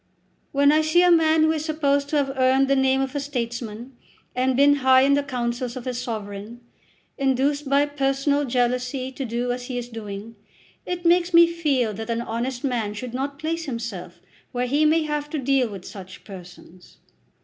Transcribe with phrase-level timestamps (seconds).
[0.51, 3.19] "When I see a man who is supposed to have earned the name of a
[3.19, 3.95] statesman,
[4.35, 6.59] and been high in the councils of his sovereign,
[7.19, 10.37] induced by personal jealousy to do as he is doing,
[10.87, 14.19] it makes me feel that an honest man should not place himself
[14.51, 16.97] where he may have to deal with such persons."